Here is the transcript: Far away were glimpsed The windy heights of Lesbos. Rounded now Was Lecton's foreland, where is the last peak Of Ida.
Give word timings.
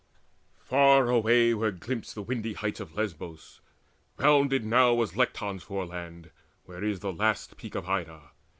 Far 0.63 1.09
away 1.11 1.53
were 1.53 1.69
glimpsed 1.69 2.15
The 2.15 2.23
windy 2.23 2.53
heights 2.53 2.79
of 2.79 2.95
Lesbos. 2.95 3.61
Rounded 4.17 4.65
now 4.65 4.95
Was 4.95 5.11
Lecton's 5.15 5.61
foreland, 5.61 6.31
where 6.65 6.83
is 6.83 7.01
the 7.01 7.13
last 7.13 7.55
peak 7.55 7.75
Of 7.75 7.87
Ida. 7.87 8.31